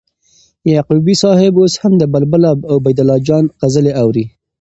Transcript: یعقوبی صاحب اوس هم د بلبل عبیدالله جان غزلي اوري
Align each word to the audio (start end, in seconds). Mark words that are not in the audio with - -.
یعقوبی 0.73 1.15
صاحب 1.23 1.53
اوس 1.59 1.73
هم 1.81 1.93
د 1.97 2.03
بلبل 2.13 2.41
عبیدالله 2.75 3.17
جان 3.27 3.45
غزلي 3.61 3.91
اوري 4.01 4.25